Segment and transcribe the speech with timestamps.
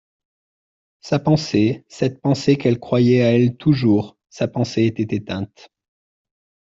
[1.01, 5.69] Sa pensée, cette pensée qu'elle croyait à elle toujours, sa pensée était éteinte.